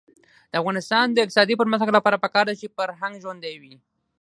د 0.51 0.53
افغانستان 0.61 1.05
د 1.11 1.17
اقتصادي 1.23 1.55
پرمختګ 1.61 1.89
لپاره 1.97 2.21
پکار 2.23 2.45
ده 2.49 2.53
چې 2.59 2.73
فرهنګ 2.77 3.13
ژوندی 3.23 3.55
وي. 3.61 3.75